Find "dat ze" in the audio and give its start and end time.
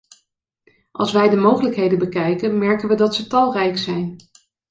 2.97-3.27